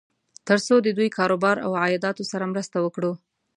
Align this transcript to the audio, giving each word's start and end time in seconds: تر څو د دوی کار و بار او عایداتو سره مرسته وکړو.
تر 0.47 0.59
څو 0.67 0.75
د 0.81 0.87
دوی 0.97 1.09
کار 1.17 1.29
و 1.35 1.37
بار 1.43 1.57
او 1.65 1.71
عایداتو 1.81 2.23
سره 2.31 2.45
مرسته 2.51 2.77
وکړو. 2.81 3.11